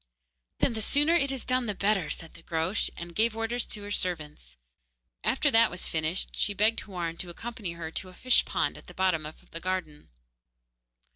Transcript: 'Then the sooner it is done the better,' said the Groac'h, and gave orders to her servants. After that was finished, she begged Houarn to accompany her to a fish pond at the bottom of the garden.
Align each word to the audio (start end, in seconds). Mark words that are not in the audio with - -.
'Then 0.57 0.73
the 0.73 0.81
sooner 0.81 1.13
it 1.13 1.31
is 1.31 1.45
done 1.45 1.67
the 1.67 1.75
better,' 1.75 2.09
said 2.09 2.33
the 2.33 2.41
Groac'h, 2.41 2.89
and 2.97 3.13
gave 3.13 3.35
orders 3.37 3.67
to 3.67 3.83
her 3.83 3.91
servants. 3.91 4.57
After 5.23 5.51
that 5.51 5.69
was 5.69 5.87
finished, 5.87 6.35
she 6.35 6.55
begged 6.55 6.79
Houarn 6.79 7.17
to 7.19 7.29
accompany 7.29 7.73
her 7.73 7.91
to 7.91 8.09
a 8.09 8.15
fish 8.15 8.43
pond 8.43 8.79
at 8.79 8.87
the 8.87 8.95
bottom 8.95 9.27
of 9.27 9.51
the 9.51 9.59
garden. 9.59 10.09